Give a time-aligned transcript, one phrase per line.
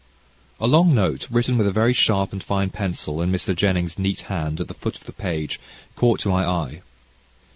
[0.59, 3.55] A long note, written with a very sharp and fine pencil, in Mr.
[3.55, 5.59] Jennings' neat hand, at the foot of the page,
[5.95, 6.81] caught my eye.